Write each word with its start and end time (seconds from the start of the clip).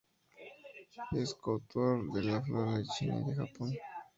Es 1.11 1.35
coautor 1.35 2.11
de 2.11 2.23
la 2.23 2.41
Flora 2.41 2.79
de 2.79 2.85
China, 2.85 3.21
y 3.21 3.29
de 3.29 3.35
Japón. 3.35 3.71